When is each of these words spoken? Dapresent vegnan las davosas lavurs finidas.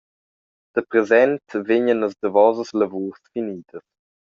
Dapresent 0.75 1.49
vegnan 1.67 2.01
las 2.03 2.15
davosas 2.23 2.77
lavurs 2.79 3.21
finidas. 3.31 3.85